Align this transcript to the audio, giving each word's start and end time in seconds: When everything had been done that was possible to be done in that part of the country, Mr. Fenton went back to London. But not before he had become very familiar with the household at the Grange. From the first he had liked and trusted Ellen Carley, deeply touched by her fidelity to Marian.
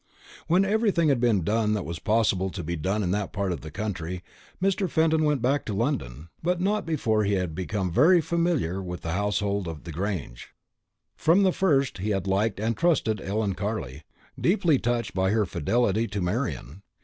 When 0.47 0.65
everything 0.65 1.09
had 1.09 1.19
been 1.19 1.43
done 1.43 1.73
that 1.73 1.85
was 1.85 1.99
possible 1.99 2.49
to 2.49 2.63
be 2.63 2.75
done 2.75 3.03
in 3.03 3.11
that 3.11 3.31
part 3.31 3.51
of 3.51 3.61
the 3.61 3.69
country, 3.69 4.23
Mr. 4.59 4.89
Fenton 4.89 5.23
went 5.23 5.43
back 5.43 5.63
to 5.65 5.75
London. 5.75 6.29
But 6.41 6.59
not 6.59 6.87
before 6.87 7.23
he 7.23 7.33
had 7.33 7.53
become 7.53 7.91
very 7.91 8.19
familiar 8.19 8.81
with 8.81 9.01
the 9.01 9.11
household 9.11 9.67
at 9.67 9.83
the 9.83 9.91
Grange. 9.91 10.55
From 11.15 11.43
the 11.43 11.53
first 11.53 11.99
he 11.99 12.09
had 12.09 12.25
liked 12.25 12.59
and 12.59 12.75
trusted 12.75 13.21
Ellen 13.21 13.53
Carley, 13.53 14.01
deeply 14.39 14.79
touched 14.79 15.13
by 15.13 15.29
her 15.29 15.45
fidelity 15.45 16.07
to 16.07 16.19
Marian. 16.19 16.81